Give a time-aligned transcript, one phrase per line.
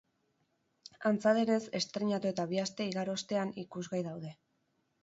[1.09, 4.35] Antza denez, estreinatu eta bi aste igaro ostean, ikusgai daude.